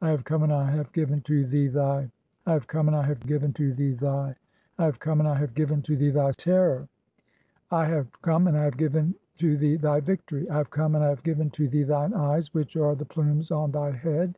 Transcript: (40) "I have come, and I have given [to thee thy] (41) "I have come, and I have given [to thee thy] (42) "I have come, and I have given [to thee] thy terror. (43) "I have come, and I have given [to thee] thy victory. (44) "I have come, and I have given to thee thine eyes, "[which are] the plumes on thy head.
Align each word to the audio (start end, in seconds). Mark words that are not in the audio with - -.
(40) 0.00 0.06
"I 0.06 0.10
have 0.10 0.24
come, 0.24 0.42
and 0.42 0.52
I 0.52 0.70
have 0.72 0.90
given 0.90 1.20
[to 1.20 1.46
thee 1.46 1.68
thy] 1.68 1.98
(41) 2.08 2.12
"I 2.48 2.52
have 2.54 2.66
come, 2.66 2.88
and 2.88 2.96
I 2.96 3.04
have 3.04 3.24
given 3.24 3.52
[to 3.52 3.72
thee 3.72 3.92
thy] 3.92 4.30
(42) 4.34 4.38
"I 4.80 4.84
have 4.84 4.98
come, 4.98 5.20
and 5.20 5.28
I 5.28 5.36
have 5.38 5.54
given 5.54 5.82
[to 5.82 5.96
thee] 5.96 6.10
thy 6.10 6.32
terror. 6.32 6.88
(43) 7.70 7.78
"I 7.78 7.84
have 7.84 8.22
come, 8.22 8.46
and 8.48 8.56
I 8.56 8.64
have 8.64 8.76
given 8.76 9.14
[to 9.36 9.56
thee] 9.56 9.76
thy 9.76 10.00
victory. 10.00 10.40
(44) 10.46 10.52
"I 10.52 10.58
have 10.58 10.70
come, 10.70 10.94
and 10.96 11.04
I 11.04 11.08
have 11.10 11.22
given 11.22 11.50
to 11.50 11.68
thee 11.68 11.84
thine 11.84 12.12
eyes, 12.14 12.52
"[which 12.52 12.76
are] 12.76 12.96
the 12.96 13.04
plumes 13.04 13.52
on 13.52 13.70
thy 13.70 13.92
head. 13.92 14.36